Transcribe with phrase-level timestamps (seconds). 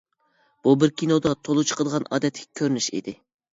[0.67, 3.19] بۇ بىر كىنودا تولا چىقىدىغان ئادەتتىكى كۆرۈنۈش ئىدى.